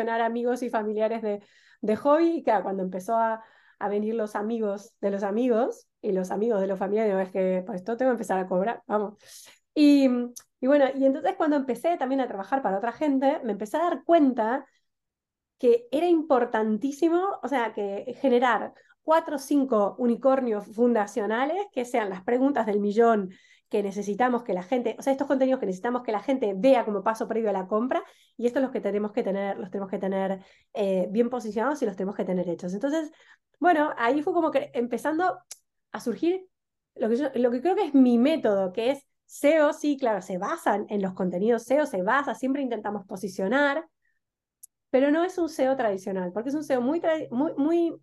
[0.00, 1.42] amigos y familiares de,
[1.80, 2.38] de hobby.
[2.38, 3.42] Y claro, cuando empezó a,
[3.78, 7.62] a venir los amigos de los amigos y los amigos de los familiares, es que
[7.66, 9.14] pues esto tengo que empezar a cobrar, vamos.
[9.74, 10.08] Y,
[10.60, 13.84] y bueno, y entonces cuando empecé también a trabajar para otra gente, me empecé a
[13.84, 14.66] dar cuenta
[15.58, 22.22] que era importantísimo, o sea, que generar cuatro o cinco unicornios fundacionales, que sean las
[22.22, 23.30] preguntas del millón
[23.68, 26.84] que necesitamos que la gente, o sea, estos contenidos que necesitamos que la gente vea
[26.84, 28.02] como paso previo a la compra,
[28.36, 30.44] y estos los que tenemos que tener, los tenemos que tener
[30.74, 32.72] eh, bien posicionados y los tenemos que tener hechos.
[32.74, 33.10] Entonces,
[33.58, 35.38] bueno, ahí fue como que empezando
[35.92, 36.46] a surgir
[36.94, 40.22] lo que, yo, lo que creo que es mi método, que es SEO, sí, claro,
[40.22, 43.84] se basan en los contenidos SEO, se basa, siempre intentamos posicionar,
[44.90, 47.94] pero no es un SEO tradicional, porque es un SEO muy, muy, muy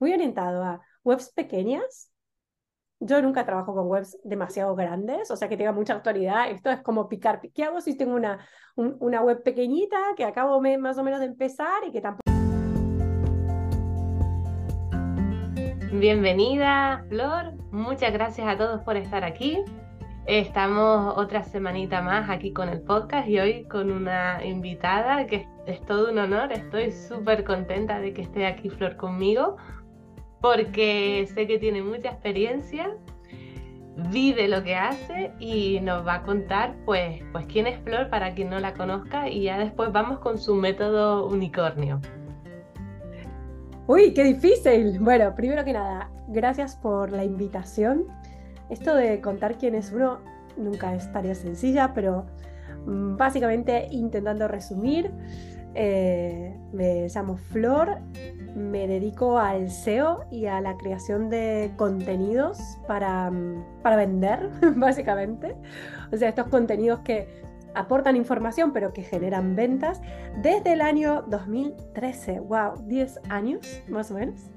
[0.00, 2.10] muy orientado a webs pequeñas.
[3.02, 6.50] Yo nunca trabajo con webs demasiado grandes, o sea que tenga mucha autoridad.
[6.50, 7.40] Esto es como picar.
[7.40, 8.46] ¿Qué hago si tengo una,
[8.76, 12.20] una web pequeñita que acabo más o menos de empezar y que tampoco...
[15.92, 17.54] Bienvenida, Flor.
[17.72, 19.64] Muchas gracias a todos por estar aquí.
[20.26, 25.80] Estamos otra semanita más aquí con el podcast y hoy con una invitada que es
[25.86, 26.52] todo un honor.
[26.52, 29.56] Estoy súper contenta de que esté aquí Flor conmigo
[30.40, 32.96] porque sé que tiene mucha experiencia,
[34.10, 38.34] vive lo que hace y nos va a contar pues, pues quién es Flor para
[38.34, 42.00] quien no la conozca y ya después vamos con su método unicornio.
[43.86, 44.98] Uy, qué difícil.
[45.00, 48.06] Bueno, primero que nada, gracias por la invitación.
[48.68, 50.20] Esto de contar quién es uno
[50.56, 52.26] nunca es tarea sencilla, pero
[52.86, 55.10] mm, básicamente intentando resumir,
[55.74, 57.98] eh, me llamo Flor,
[58.54, 65.54] me dedico al SEO y a la creación de contenidos para, mm, para vender, básicamente.
[66.12, 67.28] O sea, estos contenidos que
[67.74, 70.00] aportan información pero que generan ventas
[70.42, 72.40] desde el año 2013.
[72.40, 72.86] ¡Wow!
[72.86, 74.50] 10 años más o menos.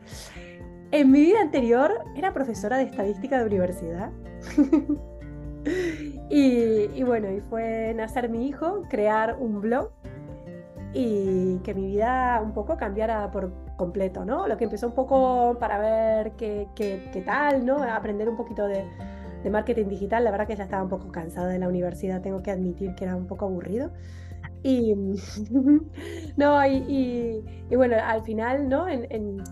[0.92, 4.11] En mi vida anterior era profesora de estadística de universidad.
[6.30, 9.92] y, y bueno, y fue nacer mi hijo, crear un blog
[10.93, 14.48] y que mi vida un poco cambiara por completo, ¿no?
[14.48, 17.81] Lo que empezó un poco para ver qué, qué, qué tal, ¿no?
[17.83, 18.86] Aprender un poquito de,
[19.43, 20.23] de, marketing digital.
[20.23, 23.05] La verdad que ya estaba un poco cansada de la universidad, tengo que admitir que
[23.05, 23.92] era un poco aburrido.
[24.61, 24.93] Y,
[26.37, 28.87] no, y, y, bueno, al final, ¿no?
[28.87, 29.43] En, en,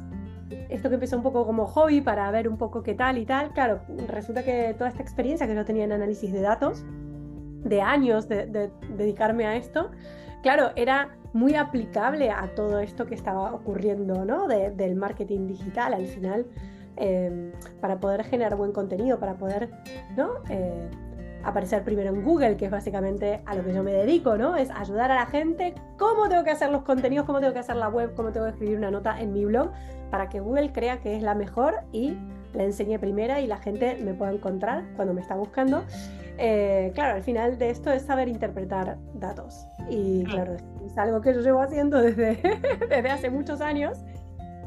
[0.70, 3.52] esto que empezó un poco como hobby para ver un poco qué tal y tal,
[3.54, 6.84] claro, resulta que toda esta experiencia que yo tenía en análisis de datos,
[7.64, 9.92] de años de, de dedicarme a esto,
[10.44, 14.48] claro, era muy aplicable a todo esto que estaba ocurriendo, ¿no?
[14.48, 16.46] del marketing digital al final,
[16.98, 19.70] em, para poder generar buen contenido, para poder,
[20.18, 20.32] ¿no?
[20.50, 20.90] Eh,
[21.44, 24.56] aparecer primero en Google, que es básicamente a lo que yo me dedico, ¿no?
[24.56, 27.78] Es ayudar a la gente cómo tengo que hacer los contenidos, cómo tengo que hacer
[27.78, 29.72] la web, cómo tengo que escribir una nota en mi blog,
[30.10, 32.18] para que Google crea que es la mejor y
[32.54, 35.84] la enseñe primera y la gente me pueda encontrar cuando me está buscando.
[36.38, 39.68] Eh, claro, al final de esto es saber interpretar datos.
[39.90, 40.56] Y claro,
[40.86, 42.38] es algo que yo llevo haciendo desde,
[42.90, 44.00] desde hace muchos años.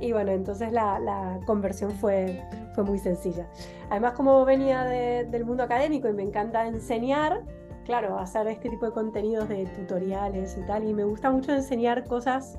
[0.01, 2.43] Y bueno, entonces la, la conversión fue,
[2.75, 3.47] fue muy sencilla.
[3.91, 7.43] Además, como venía de, del mundo académico y me encanta enseñar,
[7.85, 12.05] claro, hacer este tipo de contenidos de tutoriales y tal, y me gusta mucho enseñar
[12.05, 12.59] cosas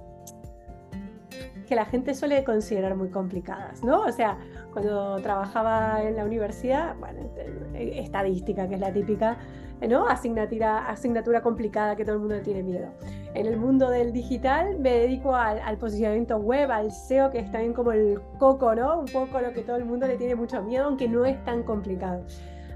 [1.66, 4.02] que la gente suele considerar muy complicadas, ¿no?
[4.02, 4.38] O sea,
[4.72, 7.22] cuando trabajaba en la universidad, bueno,
[7.74, 9.38] eh, estadística, que es la típica,
[9.88, 10.08] ¿no?
[10.08, 12.88] Asignatura, complicada que todo el mundo tiene miedo.
[13.34, 17.74] En el mundo del digital me dedico al, posicionamiento web, al SEO, que es también
[17.74, 19.00] como el coco, ¿no?
[19.00, 21.64] Un poco lo que todo el mundo le tiene mucho miedo, aunque no es tan
[21.64, 22.24] complicado.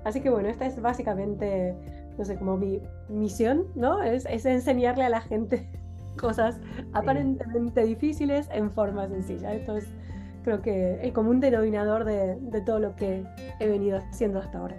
[0.03, 1.75] Así que bueno, esta es básicamente,
[2.17, 4.01] no sé, como mi misión, ¿no?
[4.03, 5.67] Es enseñarle a la gente
[6.19, 6.59] cosas
[6.94, 9.53] aparentemente difíciles en forma sencilla.
[9.53, 9.90] Entonces,
[10.44, 13.24] creo que el común denominador de, de todo lo que
[13.59, 14.75] he venido haciendo hasta ahora.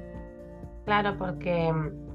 [0.84, 1.72] Claro, porque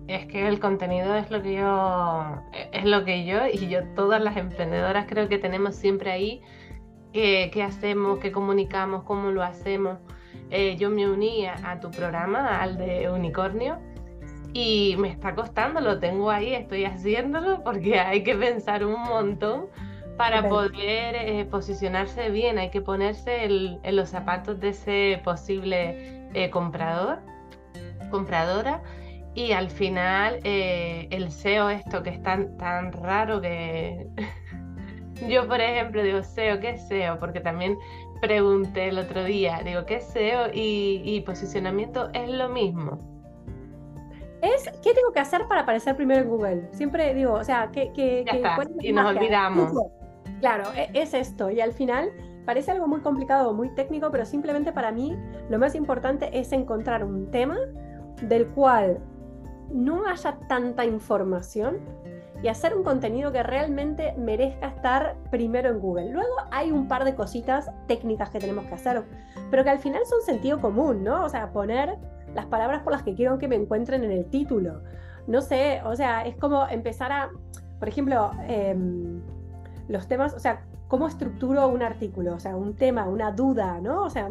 [0.07, 2.41] es que el contenido es lo que yo,
[2.71, 6.41] es lo que yo y yo, todas las emprendedoras creo que tenemos siempre ahí
[7.13, 9.97] qué, qué hacemos, qué comunicamos, cómo lo hacemos.
[10.51, 13.79] Eh, yo me uní a, a, tu programa, al de Unicornio,
[14.55, 19.67] y me está costando, lo tengo ahí, estoy haciéndolo porque hay que pensar un montón
[20.15, 26.29] para poder eh, posicionarse bien, hay que ponerse el, en los zapatos de ese posible
[26.33, 27.19] eh, comprador,
[28.09, 28.81] compradora.
[29.33, 34.07] Y al final eh, el SEO, esto que es tan, tan raro que
[35.27, 37.19] yo, por ejemplo, digo SEO, ¿qué es SEO?
[37.19, 37.77] Porque también
[38.21, 40.47] pregunté el otro día, digo, ¿qué es SEO?
[40.53, 43.14] Y, y posicionamiento es lo mismo.
[44.45, 46.67] Es ¿qué tengo que hacer para aparecer primero en Google?
[46.71, 47.91] Siempre digo, o sea, que...
[47.93, 48.25] que,
[48.81, 49.73] y nos olvidamos.
[50.39, 51.49] Claro, e, es esto.
[51.49, 52.11] Y al final
[52.45, 55.17] parece algo muy complicado, muy técnico, pero simplemente para mí
[55.49, 57.57] lo más importante es encontrar un tema
[58.21, 58.99] del cual
[59.71, 61.79] no haya tanta información
[62.43, 66.11] y hacer un contenido que realmente merezca estar primero en Google.
[66.11, 69.03] Luego hay un par de cositas técnicas que tenemos que hacer,
[69.49, 71.23] pero que al final son sentido común, ¿no?
[71.23, 71.97] O sea, poner
[72.35, 74.81] las palabras por las que quiero que me encuentren en el título.
[75.25, 77.31] No sé, o sea, es como empezar a,
[77.79, 79.21] por ejemplo, em,
[79.87, 84.03] los temas, o sea, cómo estructuro un artículo, o sea, un tema, una duda, ¿no?
[84.03, 84.29] O sea,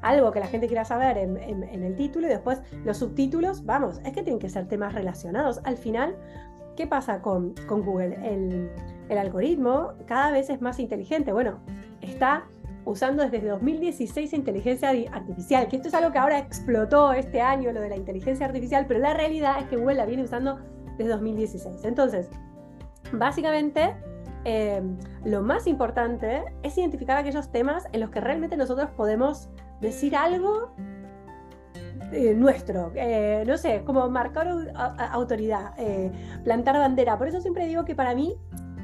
[0.00, 1.36] algo que la gente quiera saber en,
[1.82, 5.60] el título y después los subtítulos, vamos, es que tienen que ser temas relacionados.
[5.64, 6.16] Al final,
[6.76, 8.14] ¿qué pasa con, con Google?
[8.22, 8.70] El,
[9.08, 11.32] el algoritmo cada vez es más inteligente.
[11.32, 11.58] Bueno,
[12.00, 12.44] está
[12.84, 17.80] usando desde 2016 inteligencia artificial, que esto es algo que ahora explotó este año, lo
[17.80, 20.58] de la inteligencia artificial, pero la realidad es que Google la viene usando
[20.98, 21.84] desde 2016.
[21.84, 22.28] Entonces,
[23.12, 23.94] básicamente,
[24.44, 29.48] em, lo más importante es identificar aquellos temas en los que realmente nosotros podemos
[29.80, 30.74] decir algo
[32.12, 34.46] eh, nuestro, eh, no sé, como marcar
[35.12, 36.12] autoridad, eh,
[36.44, 37.16] plantar bandera.
[37.16, 38.36] Por eso siempre digo que para mí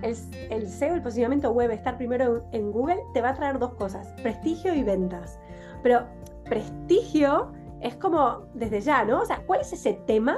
[0.03, 4.09] el, SEO, el posicionamiento web, estar primero en Google, te va a traer dos cosas,
[4.23, 5.39] prestigio y ventas.
[5.83, 6.07] Pero
[6.45, 9.21] prestigio es como desde ya, ¿no?
[9.21, 10.37] O sea, ¿cuál es ese tema?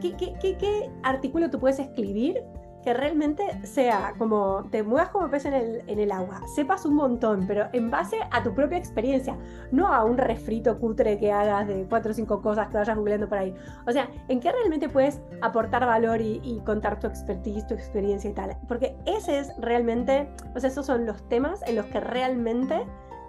[0.00, 2.42] ¿qué, qué, artículo tú puedes escribir
[2.82, 6.94] que realmente sea como te muevas como pez en el, en el agua, sepas un
[6.94, 9.36] montón, pero en base a tu propia experiencia,
[9.72, 13.28] no a un refrito cutre que hagas de cuatro o cinco cosas que vayas googleando
[13.28, 13.54] por ahí.
[13.86, 18.34] O sea, ¿en qué realmente puedes aportar valor y, contar tu expertise, tu experiencia y
[18.34, 18.56] tal?
[18.68, 22.86] Porque ese es realmente, o sea, esos son los temas en los que realmente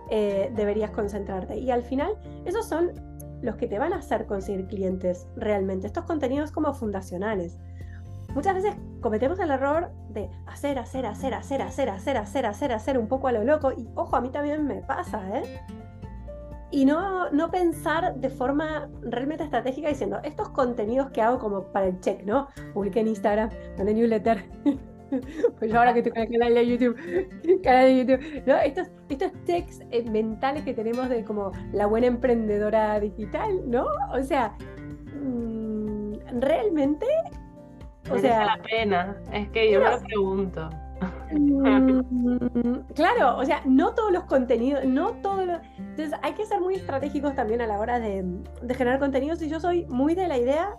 [0.09, 1.57] eh, deberías concentrarte.
[1.57, 2.91] Y al final, esos son
[3.41, 5.87] los que te van a hacer conseguir clientes realmente.
[5.87, 7.59] Estos contenidos como fundacionales.
[8.33, 12.97] Muchas veces cometemos el error de hacer, hacer, hacer, hacer, hacer, hacer, hacer, hacer, hacer
[12.97, 13.71] un poco a lo loco.
[13.71, 15.59] Y ojo, a mí también me pasa, ¿eh?
[16.71, 21.87] Y no, no pensar de forma realmente estratégica diciendo, estos contenidos que hago como para
[21.87, 22.47] el check, ¿no?
[22.73, 24.45] Publiqué en Instagram, en newsletter.
[25.59, 28.57] pues ahora que con el canal de YouTube, canal de YouTube, ¿no?
[28.57, 33.85] Estos, estos checks eh, mentales que tenemos de como la buena emprendedora digital, ¿no?
[34.13, 34.55] O sea,
[35.19, 37.07] mm, realmente
[38.11, 40.69] o sea, la pena, es que yo me lo pregunto.
[41.31, 45.59] Mm, claro, o sea, no todos los contenidos, no todos los...
[45.77, 48.25] Entonces hay que ser muy estratégicos también a la hora de,
[48.75, 50.77] generar contenidos y yo soy muy de la idea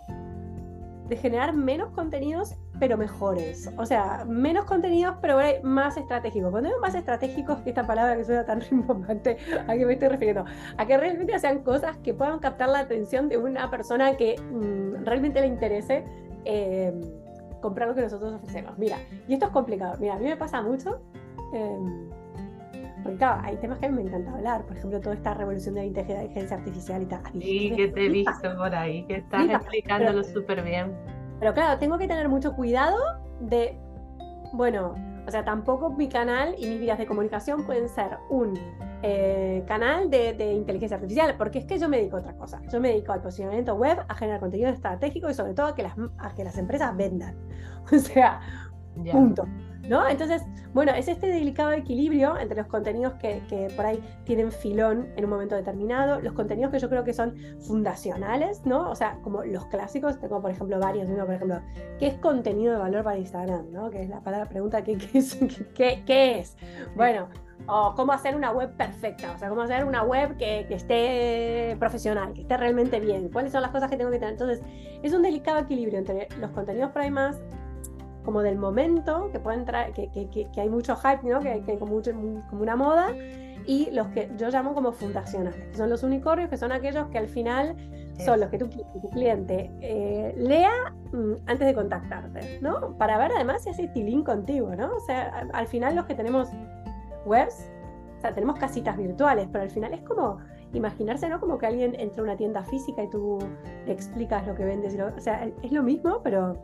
[1.07, 3.69] de generar menos contenidos pero mejores.
[3.77, 6.49] O sea, menos contenidos, pero más estratégicos.
[6.49, 9.37] Cuando digo más estratégicos, que esta palabra que suena tan rimbombante,
[9.67, 10.45] ¿a qué me estoy refiriendo?
[10.77, 15.05] A que realmente sean cosas que puedan captar la atención de una persona que mm,
[15.05, 16.05] realmente le interese.
[16.45, 16.91] Eh,
[17.61, 18.77] comprar lo que nosotros ofrecemos.
[18.77, 18.97] Mira,
[19.27, 19.95] y esto es complicado.
[19.99, 21.01] Mira, a mí me pasa mucho.
[21.53, 22.09] Em,
[23.03, 25.75] porque claro, hay temas que a mí me encanta hablar, por ejemplo, toda esta revolución
[25.75, 27.21] de la inteligencia artificial y tal.
[27.39, 30.95] Sí, que te he visto por ahí, que estás explicándolo súper bien.
[31.39, 32.97] Pero claro, tengo que tener mucho cuidado
[33.39, 33.75] de,
[34.53, 34.93] bueno,
[35.27, 38.57] o sea, tampoco mi canal y mis vías de comunicación pueden ser un
[39.03, 42.61] eh, canal de, inteligencia artificial, porque es que yo me dedico a otra cosa.
[42.71, 45.83] Yo me dedico al posicionamiento web, a generar contenido estratégico y sobre todo a que
[45.83, 45.95] las,
[46.35, 47.35] que las empresas vendan.
[47.91, 48.39] O sea,
[49.11, 49.45] punto.
[49.87, 50.07] ¿No?
[50.07, 50.43] Entonces,
[50.73, 55.25] bueno, es este delicado equilibrio entre los contenidos que, que, por ahí tienen filón en
[55.25, 58.89] un momento determinado, los contenidos que yo creo que son fundacionales, ¿no?
[58.89, 61.59] O sea, como los clásicos, tengo por ejemplo varios, uno por ejemplo,
[61.99, 63.71] ¿qué es contenido de valor para Instagram?
[63.71, 63.89] ¿no?
[63.89, 65.37] Que es la palabra pregunta, ¿qué, es?
[65.75, 66.55] ¿Qué, es?
[66.95, 67.27] Bueno,
[67.67, 72.33] o cómo hacer una web perfecta, o sea, cómo hacer una web que, esté profesional,
[72.33, 74.33] que esté realmente bien, cuáles son las cosas que tengo que tener.
[74.33, 74.61] Entonces,
[75.03, 77.41] es un delicado equilibrio entre los contenidos por ahí más
[78.23, 81.39] como del momento, que pueden traer, que, que, hay mucho hype, ¿no?
[81.39, 83.13] que, hay como, mucho, como una moda,
[83.65, 87.17] y los que yo llamo como fundacionales, que son los unicornios, que son aquellos que
[87.17, 87.75] al final
[88.25, 90.71] son los que tu, tu cliente eh, lea
[91.11, 92.95] mm, antes de contactarte, ¿no?
[92.97, 94.95] Para ver además si hace tilín contigo, ¿no?
[94.95, 96.49] O sea, al final los que tenemos
[97.25, 97.69] webs,
[98.17, 100.37] o sea, tenemos casitas virtuales, pero al final es como
[100.73, 101.39] imaginarse, ¿no?
[101.39, 103.39] Como que alguien entra a una tienda física y tú
[103.85, 104.97] le explicas lo que vendes.
[104.99, 106.57] o sea, es lo mismo, pero,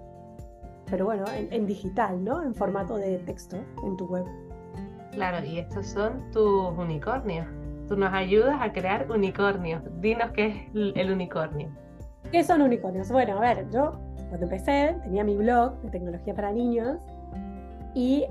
[0.90, 2.42] pero bueno, en, digital, ¿no?
[2.44, 4.26] En formato de texto en tu web.
[5.12, 7.48] Claro, y estos son tus unicornios.
[7.88, 9.82] Tú nos ayudas a crear unicornios.
[10.02, 11.70] Dinos qué es el unicornio.
[12.32, 13.12] ¿Qué son unicornios?
[13.12, 13.92] Bueno, a ver, yo
[14.30, 16.98] cuando empecé tenía mi blog de tecnología para niños
[17.96, 18.26] y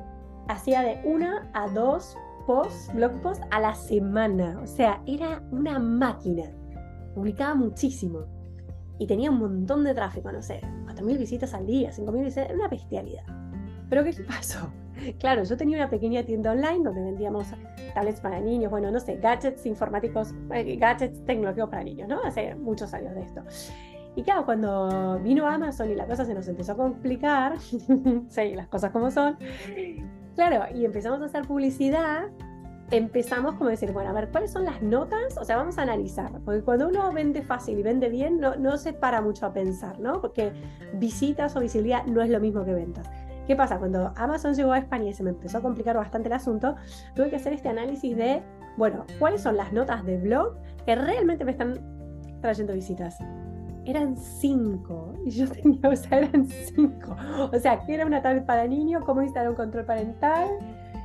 [0.49, 4.61] hacía de una a dos posts, blog posts a la semana.
[4.63, 6.45] O sea, era una máquina.
[7.15, 8.21] Publicaba muchísimo.
[8.99, 10.59] y tenía un montón de tráfico, no sé,
[10.97, 13.25] 4.000 visitas al día, 5.000 visitas, una bestialidad.
[13.89, 14.73] Pero ¿qué pasó?
[15.19, 17.49] Claro, yo tenía una pequeña tienda online donde vendíamos
[17.95, 22.23] tablets para niños, bueno, no sé, gadgets informáticos, eh, gadgets tecnológicos para niños, ¿no?
[22.25, 23.43] Hace muchos años de esto.
[24.17, 27.59] Y claro, cuando vino Amazon y la cosa se nos empezó a complicar,
[28.29, 29.37] sí, las cosas como son,
[30.35, 32.29] claro, y empezamos a hacer publicidad,
[32.91, 35.37] empezamos como a decir, bueno, a ver, ¿cuáles son las notas?
[35.39, 38.77] O sea, vamos a analizar, porque cuando uno vende fácil y vende bien, no, no
[38.77, 40.21] se para mucho a pensar, ¿no?
[40.21, 40.53] Porque
[40.95, 43.09] visitas o visibilidad no es lo mismo que ventas.
[43.47, 43.79] ¿Qué pasa?
[43.79, 46.77] Cuando Amazon llegó a España y se me empezó a complicar bastante el asunto,
[47.15, 48.43] tuve que hacer este análisis de,
[48.77, 51.81] bueno, ¿cuáles son las notas de blog que realmente me están
[52.41, 53.19] trayendo visitas?
[53.87, 55.15] eran cinco.
[55.25, 57.17] Y yo tenía, o sea, eran cinco.
[57.53, 59.05] O sea, ¿qué era una tablet para niños?
[59.05, 60.49] ¿Cómo instalar un control parental?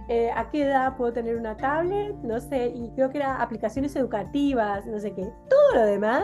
[0.08, 2.16] Eh, ¿A qué edad puedo tener una tablet?
[2.24, 5.24] No sé, y creo que era aplicaciones educativas, no sé qué.
[5.50, 6.24] Todo lo demás,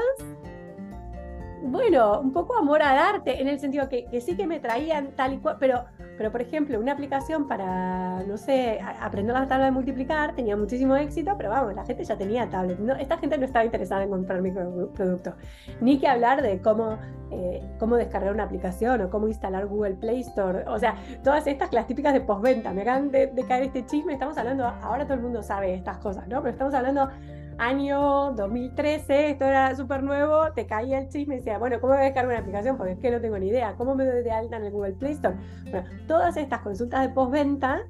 [1.64, 5.16] bueno, un poco amor a darte, en el sentido que, que sí que me traían
[5.16, 5.86] tal y cual, pero
[6.18, 10.96] pero, por ejemplo, una aplicación para, no sé, aprender la tabla de multiplicar tenía muchísimo
[10.96, 12.80] éxito, pero vamos, la gente ya tenía tablet.
[12.80, 15.36] No, esta gente no estaba interesada en comprar mi producto.
[15.80, 16.98] Ni que hablar de cómo,
[17.32, 20.64] eh, cómo descargar una aplicación o cómo instalar Google Play Store.
[20.68, 22.74] O sea, todas estas, las típicas de postventa.
[22.74, 24.14] Me acaban de, de caer este chisme.
[24.14, 26.42] Estamos hablando, ahora todo el mundo sabe estas cosas, ¿no?
[26.42, 27.10] Pero estamos hablando
[27.58, 32.02] año 2013, esto era súper nuevo, te caía el chisme y decía, bueno, ¿cómo voy
[32.02, 32.78] a descargar una aplicación?
[32.78, 33.76] Porque es que no tengo ni idea.
[33.78, 35.36] ¿Cómo me doy de alta en el Google Play Store?
[35.64, 37.82] Bueno, todas estas consultas de postventa,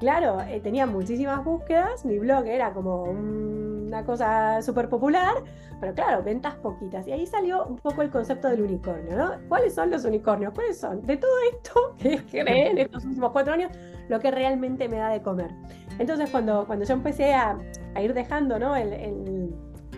[0.00, 5.34] claro, eh, tenía muchísimas búsquedas, mi blog era como una cosa súper popular,
[5.80, 7.06] pero claro, ventas poquitas.
[7.06, 9.32] Y ahí salió un poco el concepto del unicornio, ¿no?
[9.48, 10.54] ¿Cuáles son los unicornios?
[10.54, 11.02] ¿Cuáles son?
[11.02, 13.70] De todo esto que creé en estos últimos cuatro años,
[14.08, 15.50] lo que realmente me da de comer.
[15.98, 17.58] Entonces, cuando, cuando yo empecé a,
[17.94, 18.76] a ir dejando ¿no?
[18.76, 18.92] el,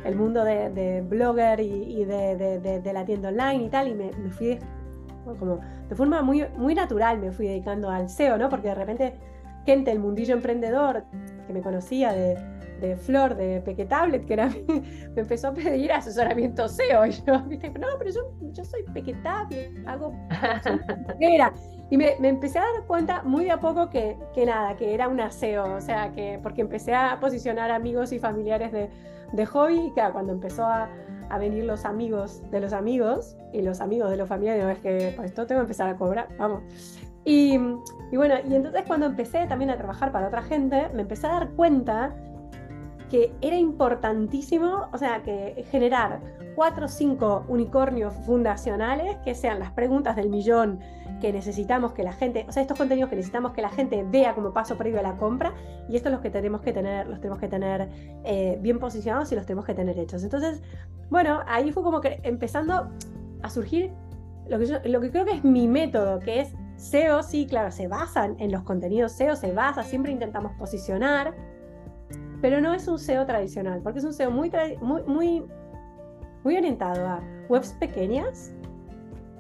[0.05, 2.37] el, mundo de, de, blogger y, de,
[2.83, 4.59] de, la tienda online y tal, y me, me fui
[5.39, 8.49] como de forma muy, muy natural me fui dedicando al SEO, ¿no?
[8.49, 9.15] Porque de repente
[9.65, 11.05] gente del mundillo emprendedor
[11.47, 12.37] que me conocía de,
[12.81, 17.07] de Flor, de Peque Tablet, que era, me empezó a pedir asesoramiento SEO.
[17.07, 17.71] Y yo, ¿viste?
[17.71, 18.21] no, pero yo,
[18.53, 20.13] yo soy Peque Tablet, hago...
[21.21, 21.53] era.
[21.91, 24.95] Y me, me, empecé a dar cuenta muy de a poco que, que, nada, que
[24.95, 28.91] era un aseo, o sea, que porque empecé a posicionar amigos y familiares de,
[29.33, 30.89] de hobby y que cuando empezó a,
[31.29, 35.13] a, venir los amigos de los amigos y los amigos de los familiares, es que
[35.15, 36.63] pues esto tengo que empezar a cobrar, vamos.
[37.25, 37.55] Y,
[38.11, 41.31] y bueno, y entonces cuando empecé también a trabajar para otra gente, me empecé a
[41.31, 42.15] dar cuenta
[43.11, 46.21] que era importantísimo, o sea, que generar
[46.55, 50.81] cuatro o cinco unicornios fundacionales, que sean las preguntas del millón
[51.21, 54.35] que necesitamos que la gente, o sea, estos contenidos que necesitamos que la gente vea
[54.35, 55.55] como paso previo a la compra,
[55.89, 57.89] y estos los que tenemos que tener, los tenemos que tener
[58.25, 60.23] eh, bien posicionados y los tenemos que tener hechos.
[60.23, 60.63] Entonces,
[61.11, 62.91] bueno, ahí fue como que empezando
[63.43, 63.93] a surgir
[64.49, 67.71] lo que, yo, lo que creo que es mi método, que es SEO, sí, claro,
[67.71, 71.35] se basan en los contenidos SEO, se basa, siempre intentamos posicionar,
[72.41, 75.45] pero no es un SEO tradicional, porque es un SEO muy, muy, muy,
[76.43, 78.54] muy orientado a webs pequeñas,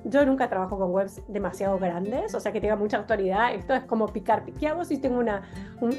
[0.04, 3.54] yo nunca trabajo con webs demasiado grandes, o sea que tenga mucha autoridad.
[3.54, 4.44] Esto es como picar.
[4.44, 5.42] ¿Qué si tengo una,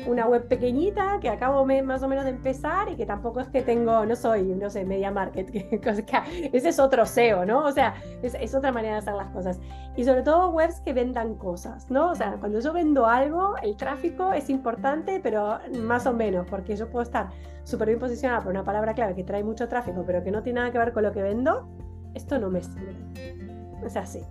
[0.06, 3.62] una web pequeñita que acabo más o menos de empezar y que tampoco es que
[3.62, 5.50] tengo, no soy, no sé, media market?
[6.06, 7.66] Que, ese es otro SEO, ¿no?
[7.66, 9.60] O sea, es, es, otra manera de hacer las cosas.
[9.96, 12.12] Y sobre todo webs que vendan cosas, ¿no?
[12.12, 16.76] O sea, cuando yo vendo algo, el tráfico es importante, pero más o menos, porque
[16.76, 17.30] yo puedo estar
[17.64, 20.60] súper bien posicionada por una palabra clave que trae mucho tráfico, pero que no tiene
[20.60, 21.68] nada que ver con lo que vendo.
[22.14, 23.45] Esto no me sirve
[23.88, 24.22] es así.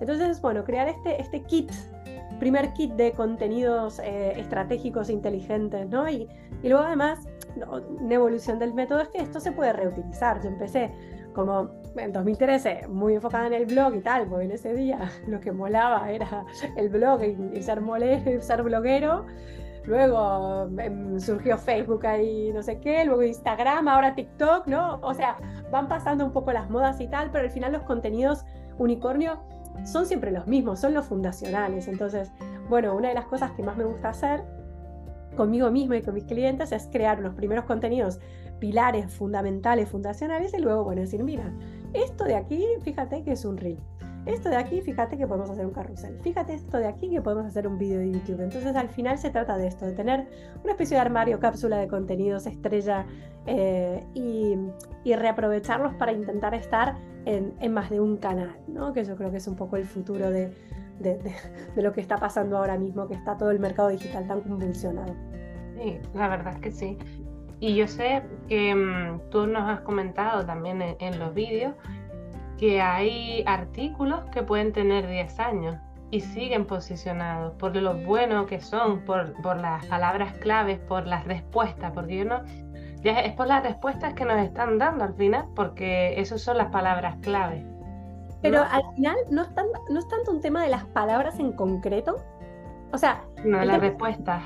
[0.00, 1.70] Entonces, bueno, crear este, este kit,
[2.38, 6.08] primer kit de contenidos eh, estratégicos inteligentes, ¿no?
[6.08, 6.28] Y,
[6.62, 10.40] y luego además, una evolución del método es que esto se puede reutilizar.
[10.42, 10.90] Yo empecé
[11.34, 15.40] como en 2013 muy enfocada en el blog y tal, porque en ese día lo
[15.40, 16.44] que molaba era
[16.76, 19.26] el blog y, ser, mole, ser bloguero.
[19.84, 25.00] Luego em, surgió Facebook ahí, no sé qué, luego Instagram, ahora TikTok, ¿no?
[25.02, 25.38] O sea,
[25.72, 28.44] van pasando un poco las modas y tal, pero al final los contenidos
[28.78, 29.40] unicornio
[29.84, 31.88] son siempre los mismos, son los fundacionales.
[31.88, 32.30] Entonces,
[32.68, 34.42] bueno, una de las cosas que más me gusta hacer
[35.36, 38.20] conmigo mismo y con mis clientes es crear unos primeros contenidos
[38.58, 41.50] pilares fundamentales, fundacionales, y luego, bueno, decir, mira,
[41.94, 43.80] esto de aquí, fíjate que es un reel.
[44.26, 46.18] Esto de aquí, fíjate que podemos hacer un carrusel.
[46.20, 48.40] Fíjate esto de aquí que podemos hacer un vídeo de YouTube.
[48.40, 50.28] Entonces al final se trata de esto, de tener
[50.62, 53.06] una especie de armario, cápsula de contenidos, estrella
[53.46, 54.56] eh, y,
[55.14, 58.92] reaprovecharlos para intentar estar en, más de un canal, ¿no?
[58.92, 60.52] que yo creo que es un poco el futuro de,
[61.76, 65.14] lo que está pasando ahora mismo, que está todo el mercado digital tan convulsionado.
[65.76, 66.98] Sí, la verdad es que sí.
[67.58, 71.74] Y yo sé que mm, tú nos has comentado también en los vídeos
[72.60, 75.76] que hay artículos que pueden tener 10 años
[76.10, 81.24] y siguen posicionados por lo bueno que son, por, por las palabras claves, por las
[81.24, 82.42] respuestas, porque yo no,
[83.02, 86.70] ya es por las respuestas que nos están dando al final, porque esas son las
[86.70, 87.64] palabras clave.
[88.42, 89.48] Pero al final no es,
[89.88, 92.16] no es tanto un tema de las palabras en concreto.
[92.92, 93.24] O sea.
[93.42, 94.42] No, la respuesta.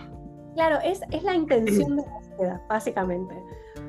[0.55, 3.35] Claro, es, es la intención de la búsqueda, básicamente.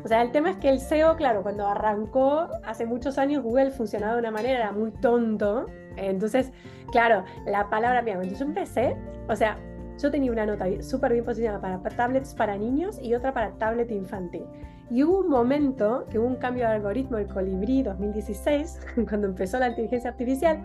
[0.06, 3.72] O sea, el tema es que el SEO, claro, cuando arrancó hace muchos años, Google
[3.72, 5.66] funcionaba de una manera, era muy tonto.
[5.98, 6.52] Entonces,
[6.92, 8.96] claro, la palabra, mira, cuando yo empecé,
[9.28, 9.58] o sea,
[9.98, 13.90] yo tenía una nota súper bien posicionada para tablets para niños y otra para tablet
[13.90, 14.44] infantil.
[14.92, 19.58] Y hubo un momento que hubo un cambio de algoritmo, el Colibrí 2016, cuando empezó
[19.58, 20.64] la inteligencia artificial,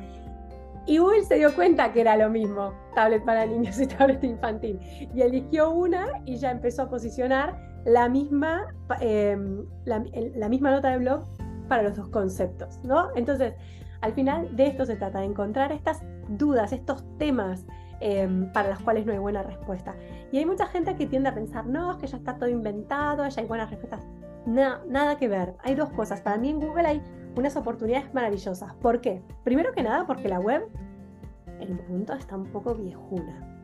[0.84, 4.78] y Google se dio cuenta que era lo mismo, tablet para niños y tablet infantil.
[5.14, 10.04] Y eligió una y ya empezó a posicionar la misma, em, la,
[10.36, 11.24] la misma nota de blog
[11.68, 13.08] para los dos conceptos, ¿no?
[13.14, 13.54] Entonces,
[14.00, 17.66] al final de esto se trata, de encontrar estas dudas, estos temas
[18.02, 19.94] Em, para las cuales no hay buena respuesta.
[20.32, 23.28] Y hay mucha gente que tiende a pensar, no, es que ya está todo inventado,
[23.28, 24.06] ya hay buenas respuestas.
[24.46, 25.54] nada que ver.
[25.62, 26.22] Hay dos cosas.
[26.22, 27.02] Para mí en Google hay
[27.36, 28.72] unas oportunidades maravillosas.
[28.76, 29.22] ¿Por qué?
[29.44, 30.66] Primero que nada, porque la web,
[31.60, 33.62] el punto está un poco viejuna.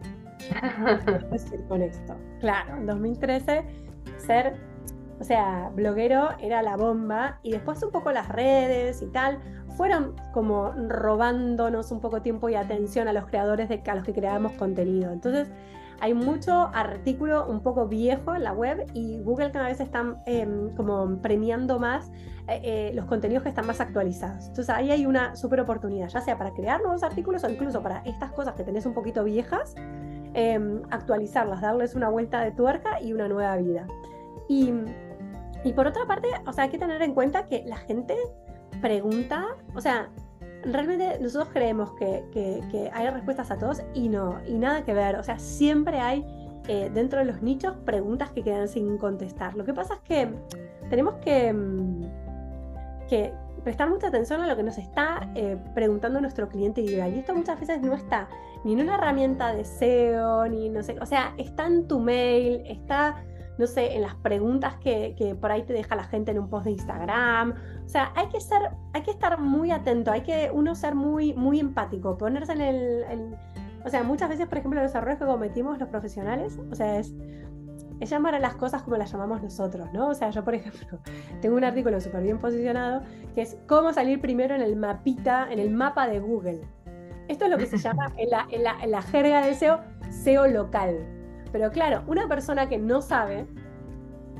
[1.07, 2.15] ¿Qué decir con esto?
[2.41, 3.65] Claro, en 2013
[4.19, 4.55] ser,
[5.21, 9.39] o sea, bloguero era la bomba y después un poco las redes y tal
[9.77, 14.15] fueron como robándonos un poco tiempo y atención a los creadores de a los que
[14.15, 15.13] creábamos contenido.
[15.13, 15.49] Entonces,
[16.01, 20.75] hay mucho artículo un poco viejo en la web y Google cada vez está em,
[20.75, 22.11] como premiando más
[22.49, 24.49] eh, eh, los contenidos que están más actualizados.
[24.49, 28.03] Entonces ahí hay una súper oportunidad, ya sea para crear nuevos artículos o incluso para
[28.05, 29.75] estas cosas que tenés un poquito viejas,
[30.37, 33.87] em, actualizarlas, darles una vuelta de tuerca y una nueva vida.
[34.49, 34.71] Y,
[35.65, 38.15] y por otra parte, o sea, hay que tener en cuenta que la gente
[38.83, 40.11] pregunta, o sea,
[40.63, 45.17] realmente nosotros creemos que, que, hay respuestas a todos y no, y nada que ver,
[45.17, 46.23] o sea, siempre hay
[46.69, 49.55] eh, dentro de los nichos preguntas que quedan sin contestar.
[49.55, 50.29] Lo que pasa es que
[50.91, 52.03] tenemos que, mm,
[53.09, 53.33] que
[53.67, 57.13] prestar mucha atención a lo que nos está eh, preguntando nuestro cliente ideal.
[57.13, 58.29] Y esto muchas veces no está
[58.63, 62.63] ni en una herramienta de SEO, ni no sé, o sea, está en tu mail,
[62.65, 63.25] está
[63.59, 66.49] no sé, en las preguntas que, que, por ahí te deja la gente en un
[66.49, 67.55] post de Instagram.
[67.85, 71.35] O sea, hay que ser, hay que estar muy atento, hay que uno ser muy,
[71.35, 73.37] muy empático, ponerse en el,
[73.85, 77.13] o sea, muchas veces, por ejemplo, los errores que cometimos los profesionales, o sea, es,
[78.01, 80.09] es llamar a las cosas como las llamamos nosotros, ¿no?
[80.09, 80.99] O sea, yo, por ejemplo,
[81.41, 83.03] tengo un artículo súper bien posicionado
[83.35, 86.61] que es cómo salir primero en el mapita, en el mapa de Google.
[87.29, 89.81] Esto es lo que se llama en la, en la, en la jerga de SEO,
[90.11, 90.97] SEO local.
[91.53, 93.47] Pero claro, una persona que no sabe,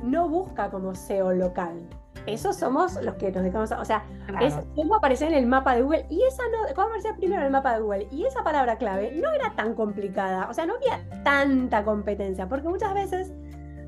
[0.03, 1.87] no busca como SEO local.
[2.27, 4.03] Eso somos los que nos dejamos, o sea,
[4.41, 7.45] es cómo aparecer en el mapa de Google y esa no, cómo aparecer primero en
[7.45, 10.75] el mapa de Google y esa palabra clave no era tan complicada, o sea, no
[10.75, 13.31] había tanta competencia, porque muchas veces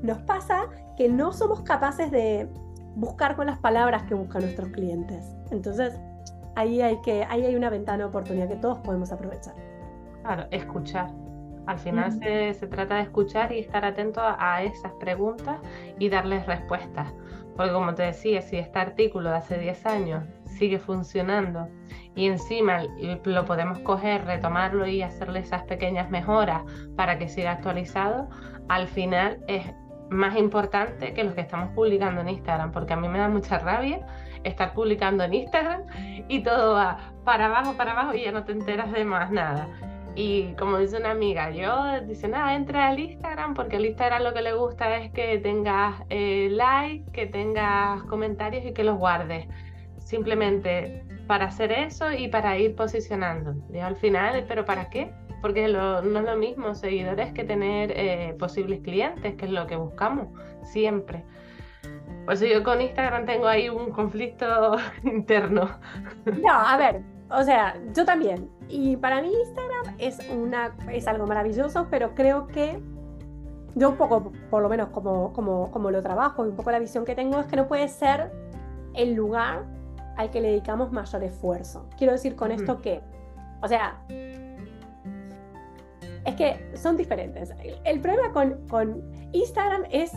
[0.02, 2.48] nos pasa que no somos capaces de
[2.94, 5.24] buscar con las palabras que buscan nuestros clientes.
[5.50, 5.98] Entonces,
[6.56, 9.54] ahí hay que ahí hay una ventana de oportunidad que todos podemos aprovechar.
[10.22, 11.10] Claro, escuchar.
[11.66, 15.60] Al final se, trata de escuchar y estar atento a, esas preguntas
[15.98, 17.12] y darles respuestas.
[17.56, 21.68] Porque como te decía, si este artículo de hace 10 años sigue funcionando
[22.16, 22.82] y encima
[23.24, 26.62] lo podemos coger, retomarlo y hacerle esas pequeñas mejoras
[26.96, 28.28] para que siga actualizado,
[28.68, 29.64] al final es
[30.10, 33.58] más importante que los que estamos publicando en Instagram, porque a mí me da mucha
[33.58, 34.06] rabia
[34.44, 35.82] estar publicando en Instagram
[36.28, 39.68] y todo va para abajo, para abajo y ya no te enteras de más nada.
[40.16, 44.34] Y como dice una amiga, yo dice, nada, entra al Instagram porque el Instagram lo
[44.34, 49.46] que le gusta es que tengas eh, like, que tengas comentarios y que los guardes.
[49.98, 53.54] Simplemente para hacer eso y para ir posicionando.
[53.72, 55.12] Y al final, ¿pero para qué?
[55.40, 59.76] Porque no es lo mismo seguidores que tener eh, posibles clientes, que es lo que
[59.76, 60.28] buscamos
[60.62, 61.24] siempre.
[62.24, 65.70] Por eso yo con Instagram tengo ahí un conflicto interno.
[66.26, 68.50] No, a ver, o sea, yo también.
[68.68, 72.80] Y para mí Instagram es, una, es algo maravilloso, pero creo que
[73.74, 76.78] yo un poco, por lo menos como, como, como lo trabajo y un poco la
[76.78, 78.30] visión que tengo, es que no puede ser
[78.94, 79.64] el lugar
[80.16, 81.88] al que le dedicamos mayor esfuerzo.
[81.96, 83.00] Quiero decir con esto que,
[83.62, 84.02] o sea,
[86.30, 87.52] es que son diferentes.
[87.84, 88.32] El, problema
[88.68, 90.12] con, Instagram es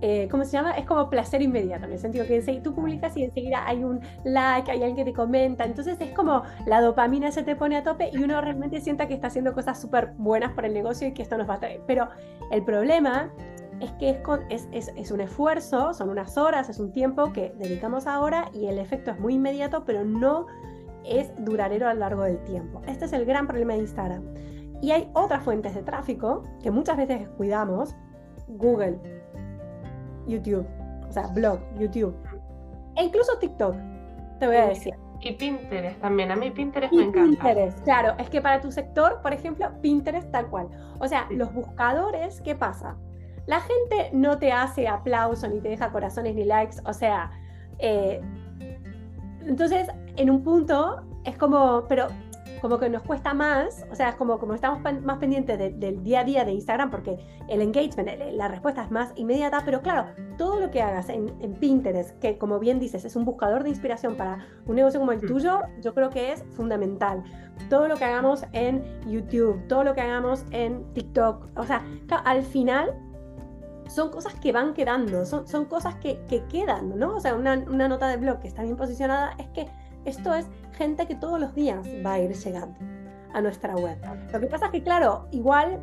[0.00, 0.72] eh, ¿cómo se llama?
[0.72, 4.68] Es como placer inmediato, en el sentido que tú publicas y enseguida hay un like,
[4.68, 8.10] hay alguien que te comenta, entonces es como la dopamina se te pone a tope
[8.12, 11.22] y uno realmente sienta que está haciendo cosas súper buenas para el negocio y que
[11.22, 11.82] esto nos va a traer.
[11.86, 12.08] Pero
[12.50, 13.30] el problema
[13.80, 18.08] es que es, con, es, un esfuerzo, son unas horas, es un tiempo que dedicamos
[18.08, 20.46] ahora y el efecto es muy inmediato, pero no
[21.04, 22.80] es duradero a lo largo del tiempo.
[22.86, 24.22] Este es el gran problema de Instagram.
[24.82, 27.94] Y hay otras fuentes de tráfico que muchas veces descuidamos,
[28.48, 28.98] Google,
[30.26, 30.66] YouTube,
[31.08, 32.14] o sea, blog, YouTube,
[32.96, 33.76] e incluso TikTok,
[34.40, 34.94] te voy a decir.
[35.20, 37.44] Y Pinterest también, a mí Pinterest me encanta.
[37.44, 40.68] Pinterest, claro, es que para tu sector, por ejemplo, Pinterest tal cual.
[40.98, 42.96] O sea, los buscadores, ¿qué pasa?
[43.46, 47.30] La gente no te hace aplauso, ni te deja corazones, ni likes, o sea,
[47.78, 48.20] eh,
[49.46, 52.08] entonces en un punto es como, pero
[52.62, 56.20] como que nos cuesta más, o sea, es como, como estamos más pendientes del día
[56.20, 60.06] a día de Instagram, porque el engagement, la respuesta es más inmediata, pero claro,
[60.38, 61.26] todo lo que hagas en,
[61.58, 65.18] Pinterest, que como bien dices, es un buscador de inspiración para un negocio como el
[65.18, 65.26] mm.
[65.26, 67.24] tuyo, yo creo que es fundamental.
[67.68, 71.84] Todo lo que hagamos en YouTube, todo lo que hagamos en TikTok, o sea,
[72.24, 72.94] al final
[73.88, 77.16] son cosas que van quedando, son, son cosas que, que quedan, ¿no?
[77.16, 79.66] O sea, una, una nota de blog que está bien posicionada es que
[80.04, 82.78] esto es gente que todos los días va a ir llegando
[83.32, 83.98] a nuestra web.
[84.32, 85.80] Lo que pasa es que, claro, igual,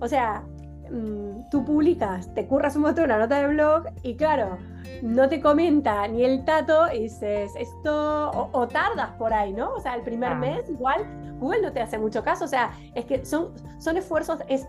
[0.00, 0.42] o sea,
[0.90, 4.58] mm, tú publicas, te curras un montón una nota de blog y claro,
[5.02, 9.74] no te comenta ni el tato y dices esto, o, tardas por ahí, ¿no?
[9.74, 11.06] O sea, el primer mes igual
[11.38, 14.66] Google no te hace mucho caso, o sea, es que son, son esfuerzos, es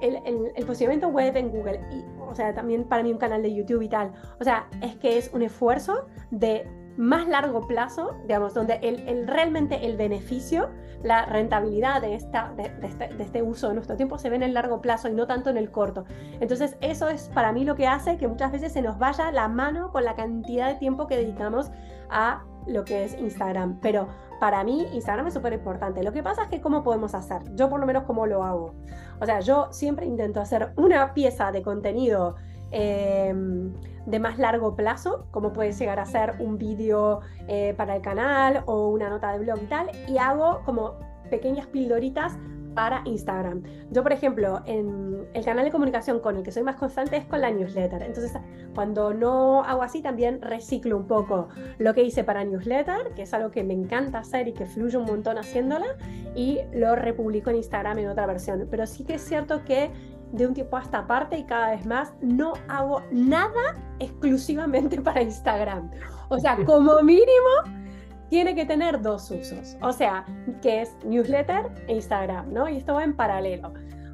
[0.00, 3.42] el, el, el posicionamiento web en Google, y, o sea, también para mí un canal
[3.42, 8.16] de YouTube y tal, o sea, es que es un esfuerzo de más largo plazo,
[8.22, 10.70] digamos, donde el, realmente el beneficio,
[11.02, 14.54] la rentabilidad de, esta, este, de, este, uso de nuestro tiempo se ve en el
[14.54, 16.04] largo plazo y no tanto en el corto.
[16.40, 19.48] Entonces, eso es para mí lo que hace que muchas veces se nos vaya la
[19.48, 21.70] mano con la cantidad de tiempo que dedicamos
[22.10, 23.78] a lo que es Instagram.
[23.80, 24.08] Pero
[24.40, 26.02] para mí Instagram es súper importante.
[26.02, 27.42] Lo que pasa es que cómo podemos hacer.
[27.54, 28.74] Yo por lo menos cómo lo hago.
[29.20, 32.36] O sea, yo siempre intento hacer una pieza de contenido
[32.70, 33.72] Em,
[34.06, 38.62] de más largo plazo, como puede llegar a ser un vídeo eh, para el canal
[38.66, 40.94] o una nota de blog y tal, y hago como
[41.28, 42.38] pequeñas pildoritas
[42.76, 43.62] para Instagram.
[43.90, 47.24] Yo, por ejemplo, en el canal de comunicación con el que soy más constante es
[47.24, 48.02] con la newsletter.
[48.02, 48.32] Entonces,
[48.74, 51.48] cuando no hago así, también reciclo un poco
[51.78, 54.98] lo que hice para newsletter, que es algo que me encanta hacer y que fluye
[54.98, 55.86] un montón haciéndola,
[56.34, 58.68] y lo republico en Instagram en otra versión.
[58.70, 59.90] Pero sí que es cierto que
[60.32, 65.22] de un tiempo a esta parte y cada vez más no hago nada exclusivamente para
[65.22, 65.90] Instagram.
[66.28, 67.86] O sea, como mínimo
[68.28, 69.76] tiene que tener dos usos.
[69.82, 70.24] O sea,
[70.62, 72.68] que es newsletter e Instagram, ¿no?
[72.68, 73.72] Y esto va en paralelo.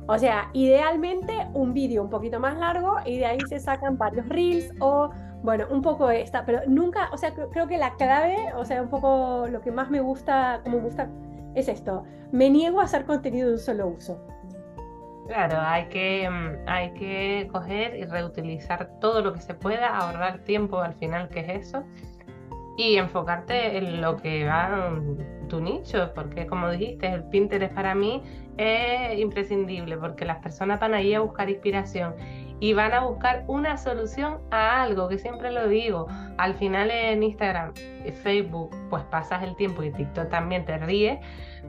[0.09, 4.29] O sea, idealmente un vídeo un poquito más largo y de ahí se sacan varios
[4.29, 5.11] reels o,
[5.43, 8.89] bueno, un poco esta, pero nunca, o sea, creo que la clave, o sea, un
[8.89, 11.09] poco lo que más me gusta, como me gusta,
[11.55, 12.03] es esto.
[12.33, 14.19] Me niego a hacer contenido de un solo uso.
[15.33, 20.41] Claro, hay que, mm, hay que coger y reutilizar todo lo que se pueda, ahorrar
[20.41, 21.85] tiempo al final, que es eso,
[22.77, 27.95] y enfocarte en lo que va mm, tu nicho, porque como dijiste, el Pinterest para
[27.95, 28.23] mí
[28.59, 32.15] es imprescindible, porque las personas van ahí a buscar inspiración
[32.61, 37.23] y van a buscar una solución a algo, que siempre lo digo, al final en
[37.23, 37.73] Instagram,
[38.23, 41.21] Facebook, pues pasas el tiempo y TikTok también te ríes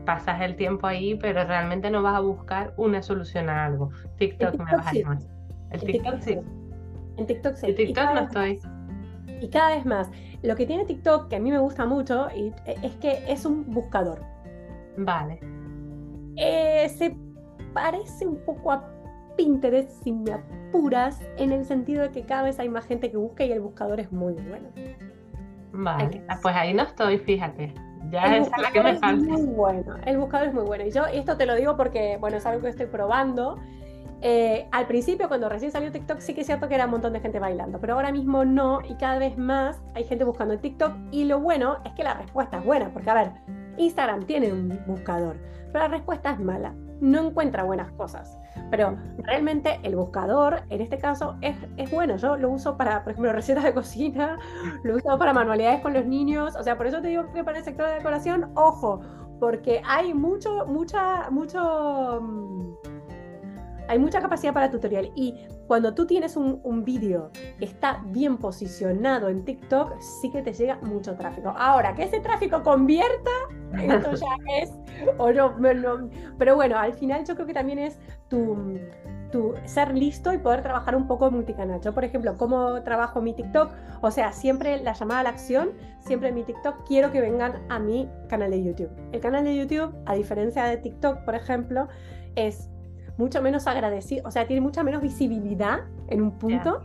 [0.06, 3.92] pasas el tiempo ahí, pero realmente no vas a buscar una solución a algo.
[4.18, 5.18] TikTok, me vas a llamar.
[5.72, 6.40] El TikTok, sí.
[7.18, 7.68] En TikTok sí.
[7.68, 8.60] En TikTok no estoy.
[9.42, 10.10] Y cada vez más.
[10.42, 13.46] Lo que tiene TikTok, que a mí me gusta mucho, y, e, es que es
[13.46, 14.20] un buscador.
[14.98, 15.40] Vale.
[16.36, 17.16] Eh, se
[17.74, 18.90] parece un poco a
[19.38, 23.18] Pinterest, si me apuras, en el sentido de que cada vez hay más gente que
[23.18, 24.70] busca y el buscador es muy bueno.
[25.72, 27.74] Vale, ah, pues ahí no estoy, fíjate.
[28.14, 29.32] Ya es la que me falta.
[29.32, 30.86] muy bueno, el buscador es muy bueno.
[30.86, 33.58] Y yo esto te lo digo porque, bueno, es algo que estoy probando.
[34.22, 37.12] Eh, al principio, cuando recién salió TikTok, sí que es cierto que era un montón
[37.14, 40.62] de gente bailando, pero ahora mismo no, y cada vez más hay gente buscando en
[40.62, 40.94] TikTok.
[41.12, 43.32] Y lo bueno es que la respuesta es buena, porque a ver,
[43.78, 45.36] Instagram tiene un buscador,
[45.74, 48.38] pero la respuesta es mala, no encuentra buenas cosas.
[48.74, 52.18] Pero realmente el buscador, en este caso, es, es, bueno.
[52.18, 54.40] Yo lo uso para, por ejemplo, recetas de cocina,
[54.84, 56.56] lo uso para manualidades con los niños.
[56.56, 59.00] O sea, por eso te digo que para el sector de decoración, ojo,
[59.40, 62.20] porque hay mucho, mucha, mucho...
[62.20, 62.74] Mm,
[63.90, 68.38] hay mucha capacidad para tutorial y cuando tú tienes un, un vídeo que está bien
[68.38, 71.54] posicionado en TikTok, sí que te llega mucho tráfico.
[71.58, 73.32] Ahora, que ese tráfico convierta,
[73.74, 74.72] esto ya es,
[75.18, 75.56] o no,
[76.38, 77.98] pero bueno, al final yo creo que también es
[78.28, 78.78] tu,
[79.32, 81.82] tu ser listo y poder trabajar un poco multicanal.
[81.82, 83.72] Yo, por ejemplo, ¿cómo trabajo mi TikTok?
[84.02, 87.64] O sea, siempre la llamada a la acción, siempre en mi TikTok quiero que vengan
[87.70, 88.92] a mi canal de YouTube.
[89.12, 91.88] El canal de YouTube, a diferencia de TikTok, por ejemplo,
[92.36, 92.70] es
[93.18, 96.82] mucho menos agradecido, o sea, tiene mucha menos visibilidad en un punto,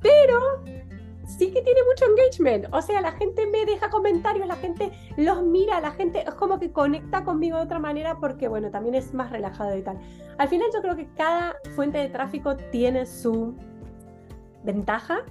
[0.00, 0.62] pero
[1.28, 2.66] sí que tiene mucho engagement.
[2.72, 6.58] O sea, la gente me deja comentarios, la gente los mira, la gente es como
[6.58, 9.98] que conecta conmigo de otra manera porque, bueno, también es más relajado y tal.
[10.38, 13.54] Al final yo creo que cada fuente de tráfico tiene su
[14.64, 15.24] ventaja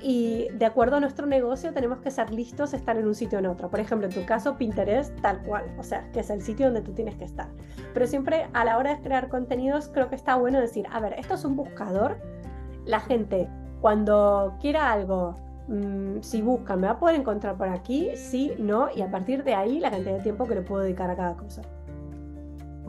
[0.00, 3.38] y de acuerdo a nuestro negocio tenemos que ser listos a estar en un sitio
[3.38, 3.70] o en otro.
[3.70, 6.82] Por ejemplo, en tu caso, Pinterest, tal cual, o sea, que es el sitio donde
[6.82, 7.48] tú tienes que estar.
[7.94, 11.14] Pero siempre a la hora de crear contenidos creo que está bueno decir, a ver,
[11.18, 12.18] esto es un buscador,
[12.84, 13.48] la gente
[13.80, 15.34] cuando quiera algo,
[15.68, 19.44] mm, si busca, me va a poder encontrar por aquí, sí, no, y a partir
[19.44, 21.62] de ahí la cantidad de tiempo que le puedo dedicar a cada cosa.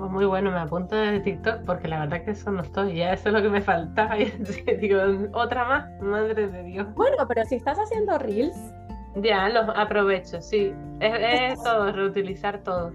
[0.08, 3.30] Muy bueno, me apunto de TikTok porque la verdad que eso no estoy, ya eso
[3.30, 4.18] es lo que me faltaba.
[4.20, 4.32] Y
[4.78, 5.02] digo,
[5.34, 6.88] otra más, madre de Dios.
[6.96, 8.56] Bueno, pero si estás haciendo reels.
[9.16, 10.74] Ya, los aprovecho, sí.
[11.02, 12.94] Es, todo, reutilizar todo.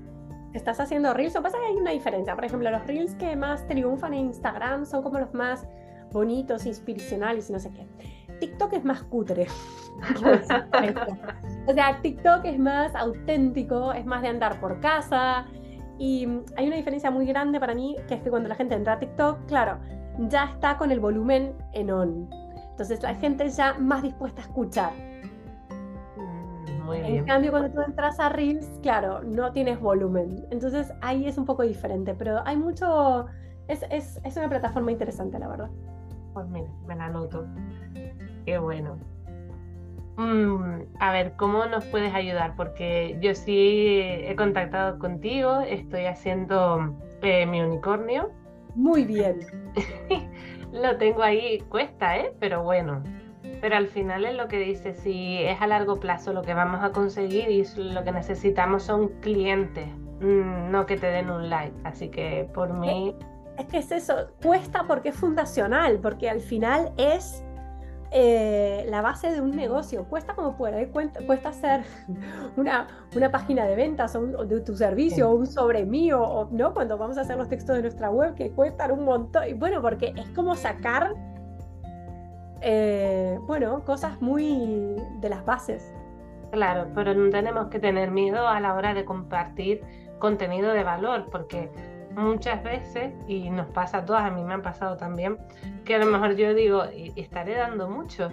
[0.54, 2.34] Estás haciendo reels, o pasa que hay una diferencia.
[2.34, 5.66] Por ejemplo, los reels que más triunfan en Instagram son como los más
[6.10, 7.86] bonitos, inspiracionales y no sé qué.
[8.40, 9.46] TikTok es más cutre.
[11.66, 15.46] o sea, TikTok es más auténtico, es más de andar por casa.
[15.98, 16.26] Y
[16.56, 18.98] hay una diferencia muy grande para mí, que es que cuando la gente entra a
[18.98, 19.78] TikTok, claro,
[20.18, 22.28] ya está con el volumen en on.
[22.70, 24.92] Entonces la gente ya más dispuesta a escuchar.
[26.16, 27.16] Mm, muy bien.
[27.18, 30.44] En cambio, cuando tú entras a Reels, claro, no tienes volumen.
[30.50, 33.26] Entonces ahí es un poco diferente, pero hay mucho...
[33.68, 35.70] Es, es, es una plataforma interesante, la verdad.
[36.34, 37.46] Pues mira, me la anoto.
[38.44, 38.98] Qué bueno.
[40.16, 42.54] Mm, a ver, ¿cómo nos puedes ayudar?
[42.56, 48.30] Porque yo sí he contactado contigo, estoy haciendo eh, mi unicornio.
[48.74, 49.40] Muy bien.
[50.72, 52.32] lo tengo ahí, cuesta, ¿eh?
[52.38, 53.02] Pero bueno.
[53.60, 56.82] Pero al final es lo que dice, si es a largo plazo lo que vamos
[56.82, 59.88] a conseguir y lo que necesitamos son clientes,
[60.20, 61.74] mm, no que te den un like.
[61.84, 63.14] Así que por mí...
[63.56, 67.43] Es que es eso, cuesta porque es fundacional, porque al final es
[68.16, 70.04] eh, la base de un negocio.
[70.04, 71.82] Cuesta como puede, cuesta hacer
[72.56, 76.72] una, una página de ventas o, de tu servicio o un sobre mío, o no,
[76.72, 79.48] cuando vamos a hacer los textos de nuestra web que cuestan un montón.
[79.48, 81.12] Y bueno, porque es como sacar,
[82.60, 85.92] eh, bueno, cosas muy de las bases.
[86.52, 89.82] Claro, pero no tenemos que tener miedo a la hora de compartir
[90.20, 91.68] contenido de valor, porque
[92.16, 95.38] muchas veces, y nos pasa a todas, a mí me han pasado también,
[95.84, 96.84] que a lo mejor yo digo,
[97.16, 98.30] estaré dando mucho,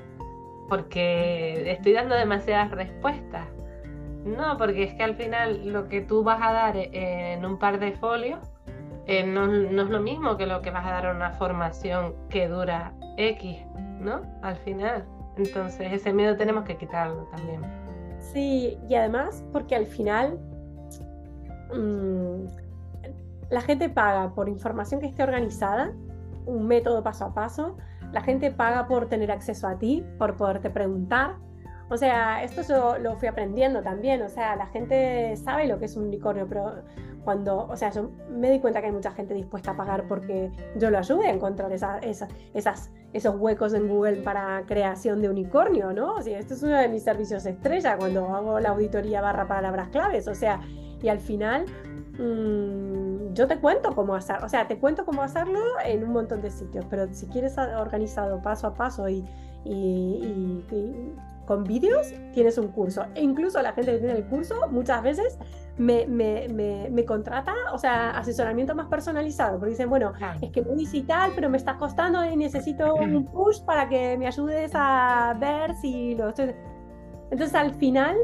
[0.70, 3.48] porque estoy dando demasiadas respuestas.
[4.24, 7.80] No, porque es que al final lo que tú vas a dar en un par
[7.80, 8.40] de folios
[9.08, 12.14] eh, no, no, es lo mismo que lo que vas a dar en una formación
[12.30, 13.58] que dura X,
[14.00, 14.22] ¿no?
[14.42, 15.06] Al final.
[15.38, 17.62] Entonces ese miedo tenemos que quitarlo también.
[18.20, 20.40] Sí, y además porque al final
[21.74, 22.46] mmm,
[23.52, 25.94] la gente paga por información que esté organizada,
[26.46, 27.78] un método paso a paso,
[28.14, 31.36] la gente paga por tener acceso a ti, por poderte preguntar.
[31.90, 35.86] O sea, esto yo lo fui aprendiendo también, o sea, la gente sabe lo que
[35.86, 36.76] es un unicornio, pero
[37.26, 40.50] cuando, o sea, yo me di cuenta que hay mucha gente dispuesta a pagar porque
[40.78, 42.00] yo lo ayude a encontrar esa,
[42.54, 46.16] esos huecos en Google para creación de unicornio, ¿no?
[46.16, 49.90] O sea, esto es uno de mis servicios estrella cuando hago la auditoría barra palabras
[49.90, 50.62] claves, o sea,
[51.02, 51.66] y al final
[52.18, 53.01] Mm,
[53.34, 56.50] yo te cuento cómo hacer, o sea, te cuento cómo hacerlo en un montón de
[56.50, 59.26] sitios, pero si quieres organizado paso a paso y,
[61.46, 63.06] con vídeos, tienes un curso.
[63.16, 65.38] E incluso la gente que tiene el curso muchas veces
[65.78, 71.32] me, me, contrata, o sea, asesoramiento más personalizado, porque dicen, bueno, es que muy digital,
[71.36, 76.16] pero me está costando y necesito un push para que me ayudes a ver si
[76.16, 76.56] lo estoy...
[77.32, 78.18] Entonces al final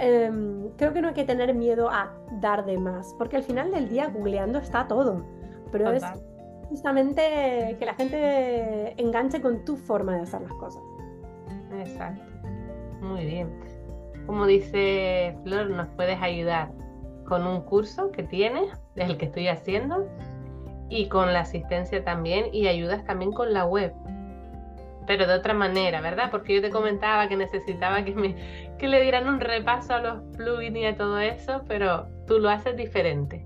[0.00, 3.72] Em, creo que no hay que tener miedo a dar de más, porque al final
[3.72, 5.24] del día googleando está todo,
[5.72, 6.04] pero es
[6.68, 10.82] justamente que la gente enganche con tu forma de hacer las cosas.
[11.80, 12.22] Exacto,
[13.00, 13.50] muy bien.
[14.26, 16.70] Como dice Flor, nos puedes ayudar
[17.26, 20.06] con un curso que tienes, es el que estoy haciendo,
[20.88, 23.92] y con la asistencia también, y ayudas también con la web
[25.08, 26.30] pero de otra manera, ¿verdad?
[26.30, 30.22] Porque yo te comentaba que necesitaba que, me, que le dieran un repaso a los
[30.36, 33.44] plugins y a todo eso, pero tú lo haces diferente.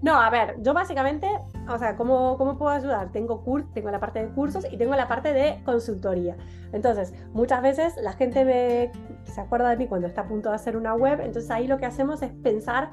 [0.00, 1.28] No, a ver, yo básicamente,
[1.68, 3.12] o sea, ¿cómo, cómo puedo ayudar?
[3.12, 6.36] Tengo, tengo la parte de cursos y tengo la parte de consultoría.
[6.72, 8.90] Entonces, muchas veces la gente me,
[9.24, 11.76] se acuerda de mí cuando está a punto de hacer una web, entonces ahí lo
[11.76, 12.90] que hacemos es pensar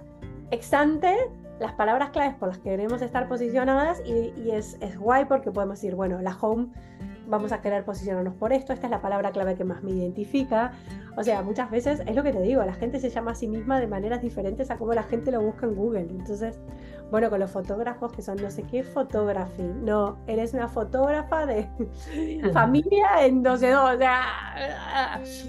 [0.52, 1.16] ex ante
[1.60, 5.52] las palabras claves por las que queremos estar posicionadas y, y es, es guay porque
[5.52, 6.68] podemos decir, bueno, la home
[7.34, 10.72] vamos a querer posicionarnos por esto, esta es la palabra clave que más me identifica.
[11.17, 13.48] O sea, muchas veces es lo que te digo, la gente se llama a sí
[13.48, 16.02] misma de maneras diferentes a como la gente lo busca en Google.
[16.12, 16.60] Entonces,
[17.10, 19.65] bueno, con los fotógrafos que son no sé qué fotografía.
[19.65, 21.67] No, eres una fotógrafa de
[22.54, 24.06] familia en no sé dónde.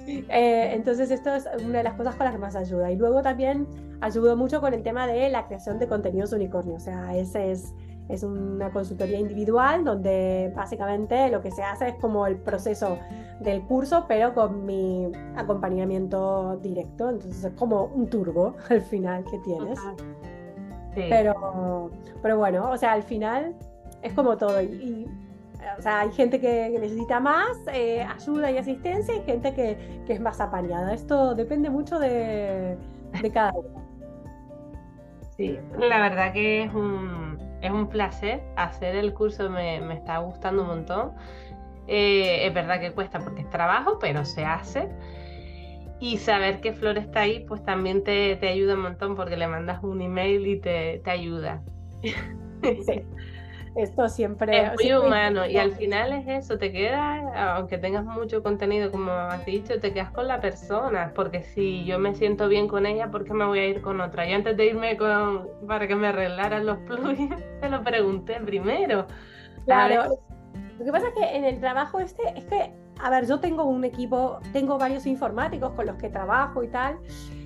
[0.07, 2.91] Eh, entonces esto es una de las cosas con las que más ayuda.
[2.91, 3.67] Y luego también
[4.01, 6.77] ayudo mucho con el tema de la creación de contenidos unicornio.
[6.77, 7.75] O sea, ese es
[8.09, 12.99] es una consultoría individual donde básicamente lo que se hace es como el proceso
[13.41, 17.11] del curso, pero con mi acompañamiento directo.
[17.11, 19.79] Entonces es como un turbo al final que tienes.
[20.95, 21.91] Pero,
[22.23, 23.55] pero bueno, o sea, al final
[24.03, 24.63] es como todo.
[24.63, 25.09] Y,
[25.77, 30.13] o sea, hay gente que necesita más eh, ayuda y asistencia y gente que, que,
[30.13, 30.93] es más apañada.
[30.93, 32.77] Esto depende mucho de,
[33.23, 33.83] de cada uno.
[35.37, 37.34] Sí, la verdad que es un,
[37.69, 41.13] es un placer hacer el curso, me, me está gustando un montón.
[41.87, 44.89] Eh, es verdad que cuesta porque es trabajo, pero se hace.
[46.01, 49.47] Y saber que Flor está ahí, pues también te, te ayuda un montón porque le
[49.47, 51.63] mandas un email y te, te ayuda.
[52.03, 52.13] Sí.
[53.77, 58.43] Esto siempre es muy humano y al final es eso, te quedas, aunque tengas mucho
[58.43, 62.69] contenido como has dicho, te quedas con la persona, porque si yo me siento bien
[62.69, 64.29] con ella, ¿por qué me voy a ir con otra?
[64.29, 69.07] Y antes de irme con, para que me arreglaran los plugins, te lo pregunté primero.
[69.65, 70.19] Claro.
[70.79, 73.65] Lo que pasa es que en el trabajo este, es que, a ver, yo tengo
[73.65, 76.99] un equipo, tengo varios informáticos con los que trabajo y tal,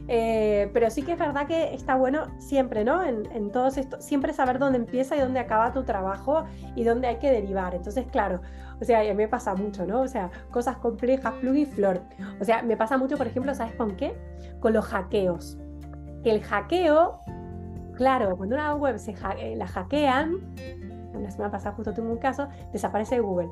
[0.09, 3.05] eh, pero sí que es verdad que está bueno siempre, ¿no?
[3.05, 6.45] En, en todo esto, siempre saber dónde empieza y dónde acaba tu trabajo
[6.75, 7.75] y dónde hay que derivar.
[7.75, 8.41] Entonces, claro,
[8.81, 10.01] o sea, a mí me pasa mucho, ¿no?
[10.03, 12.01] O sea, cosas complejas, plug y flor.
[12.41, 14.17] O sea, me pasa mucho, por ejemplo, ¿sabes con qué?
[14.61, 15.59] Con los hackeos.
[16.25, 17.21] El hackeo,
[17.95, 20.37] claro, cuando una web se eh, la hackean,
[21.21, 23.49] la semana pasada justo tuve un caso, desaparece de Google.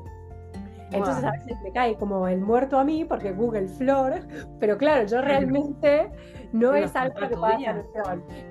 [0.91, 4.21] Entonces a veces me cae como el muerto a mí porque Google Flor,
[4.59, 6.09] pero claro, yo realmente
[6.53, 7.85] no es algo que pueda hacer.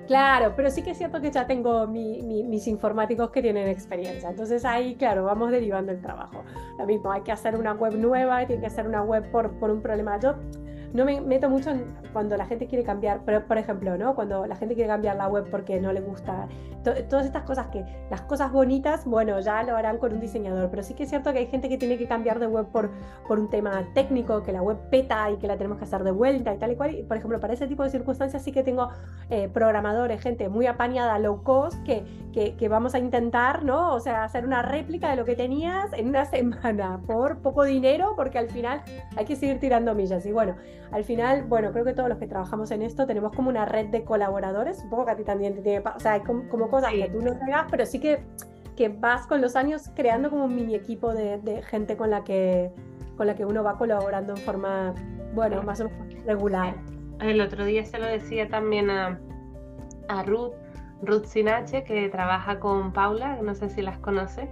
[0.05, 4.29] Claro, pero sí que es cierto que ya tengo mis informáticos que tienen experiencia.
[4.29, 6.43] Entonces ahí, claro, vamos derivando el trabajo.
[6.77, 9.71] Lo mismo, hay que hacer una web nueva, tiene que hacer una web por, por
[9.71, 10.19] un problema.
[10.19, 10.35] Yo
[10.93, 14.15] no me meto mucho en cuando la gente quiere cambiar, pero por ejemplo, ¿no?
[14.15, 16.47] Cuando la gente quiere cambiar la web porque no le gusta,
[17.09, 20.83] todas estas cosas que, las cosas bonitas, bueno, ya lo harán con un diseñador, pero
[20.83, 22.89] sí que es cierto que hay gente que tiene que cambiar de web por,
[23.27, 26.11] por un tema técnico, que la web peta y que la tenemos que hacer de
[26.11, 27.05] vuelta y tal y cual.
[27.07, 28.89] Por ejemplo, para ese tipo de circunstancias sí que tengo
[29.29, 33.93] eh, programadores, gente muy apañada, low cost, que, que, que vamos a intentar, ¿no?
[33.93, 38.13] O sea, hacer una réplica de lo que tenías en una semana por poco dinero,
[38.15, 38.81] porque al final
[39.15, 40.25] hay que seguir tirando millas.
[40.25, 40.55] Y bueno,
[40.91, 43.87] al final, bueno, creo que todos los que trabajamos en esto tenemos como una red
[43.87, 46.91] de colaboradores, un poco que a ti también te tiene, o sea, hay como, cosas
[46.91, 48.23] que tú no hagas, pero sí que,
[48.75, 52.23] que vas con los años creando como un mini equipo de, de, gente con la,
[52.23, 52.71] que,
[53.17, 54.93] con la que uno va colaborando en forma,
[55.33, 56.75] bueno, más o menos regular.
[57.19, 59.19] El otro día se lo decía también a,
[60.07, 60.53] a Ruth,
[61.01, 64.47] Ruth Sinache, que trabaja con Paula, no sé si las conoces,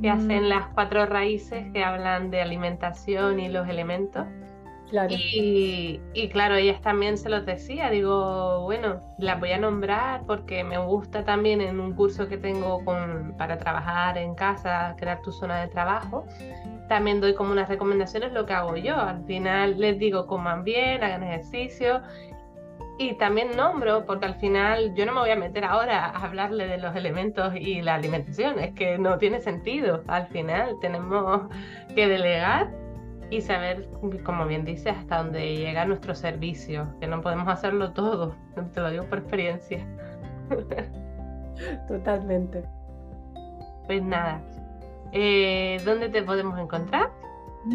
[0.00, 0.16] que mm.
[0.16, 4.26] hacen las cuatro raíces que hablan de alimentación y los elementos.
[6.14, 10.78] Y, claro, ellas también se los decía, digo, bueno, las voy a nombrar porque me
[10.78, 15.60] gusta también en un curso que tengo con, para trabajar en casa, crear tu zona
[15.62, 16.26] de trabajo.
[16.88, 18.96] También doy como unas recomendaciones lo que hago yo.
[18.96, 22.02] Al final les digo, coman bien, hagan ejercicio.
[22.98, 26.68] Y también nombro, porque al final yo no me voy a meter ahora a hablarle
[26.68, 30.04] de los elementos y la alimentación, es que no tiene sentido.
[30.06, 31.48] Al final tenemos
[31.94, 32.81] que delegar
[33.32, 33.88] y saber,
[34.24, 38.34] como bien dices, hasta dónde llega nuestro servicio, que no podemos hacerlo todo,
[38.74, 39.86] te lo digo por experiencia.
[41.88, 42.62] Totalmente.
[43.86, 44.42] Pues nada,
[45.12, 47.08] eh, ¿dónde te podemos encontrar?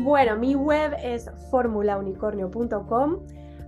[0.04, 3.17] Bueno, mi web es formulaunicornio.com.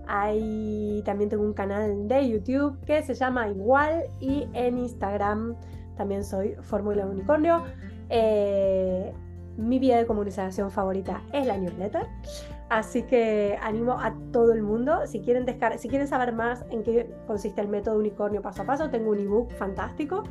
[0.06, 5.56] Ahí también tengo un canal de YouTube que se llama igual y en Instagram
[5.96, 7.64] también soy Fórmula Unicornio.
[8.10, 9.12] Eh,
[9.56, 12.06] mi vía de comunicación favorita es la newsletter.
[12.68, 15.44] Así que animo a todo el mundo, si quieren,
[15.78, 19.18] si quieren saber más en qué consiste el método unicornio paso a paso, tengo un
[19.18, 20.22] ebook fantástico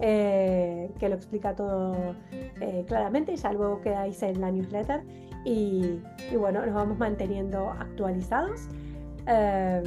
[0.00, 2.14] eh, que lo explica todo
[2.60, 5.02] eh, claramente ya luego quedáis en la newsletter.
[5.44, 6.00] Y,
[6.36, 8.68] bueno, nos vamos manteniendo actualizados.
[9.28, 9.82] Eh,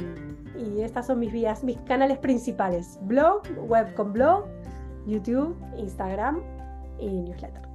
[0.58, 4.46] y estas son mis vías, mis canales principales: blog, web con blog,
[5.06, 6.40] YouTube, Instagram
[6.98, 7.69] y newsletter.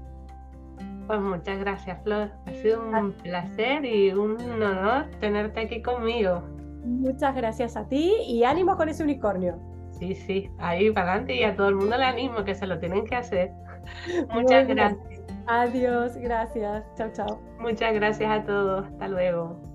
[1.08, 2.32] Pues muchas gracias, Flor.
[2.46, 6.42] Ha sido un placer y un honor tenerte aquí conmigo.
[6.84, 9.60] Muchas gracias a ti y ánimo con ese unicornio.
[9.92, 12.80] Sí, sí, ahí para adelante y a todo el mundo le animo que se lo
[12.80, 13.52] tienen que hacer.
[14.34, 15.22] Muchas gracias.
[15.48, 16.84] Adiós, gracias.
[16.96, 17.40] Chao, chao.
[17.60, 18.86] Muchas gracias a todos.
[18.88, 19.75] Hasta luego.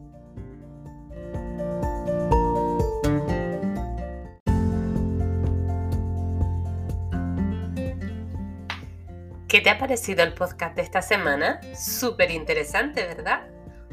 [9.50, 11.60] ¿Qué te ha parecido el podcast de esta semana?
[11.74, 13.48] Súper interesante, ¿verdad?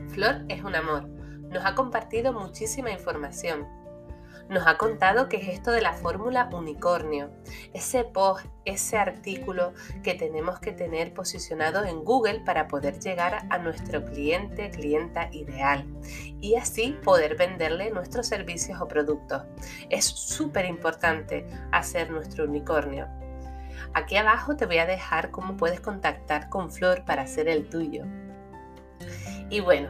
[0.10, 1.08] Flor es un amor.
[1.08, 3.68] Nos ha compartido muchísima información.
[4.49, 7.32] Nos ha contado qué es esto de la fórmula unicornio,
[7.74, 13.58] ese post, ese artículo que tenemos que tener posicionado en Google para poder llegar a
[13.58, 15.88] nuestro cliente, clienta ideal
[16.39, 19.41] y así poder venderle nuestros servicios o productos.
[19.89, 23.08] Es súper importante hacer nuestro unicornio.
[23.93, 28.05] Aquí abajo te voy a dejar cómo puedes contactar con Flor para hacer el tuyo.
[29.49, 29.89] Y bueno,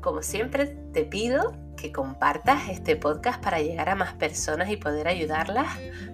[0.00, 5.08] como siempre te pido que compartas este podcast para llegar a más personas y poder
[5.08, 5.66] ayudarlas,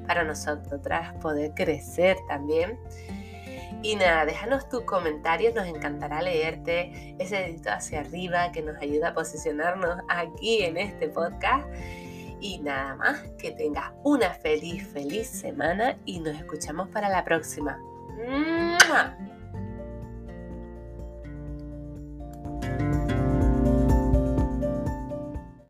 [0.06, 2.78] para nosotras poder crecer también.
[3.82, 9.08] Y nada, déjanos tus comentarios, nos encantará leerte ese dedito hacia arriba que nos ayuda
[9.08, 11.66] a posicionarnos aquí en este podcast.
[12.40, 17.78] Y nada más, que tengas una feliz, feliz semana y nos escuchamos para la próxima.
[18.28, 19.16] ¡Mua!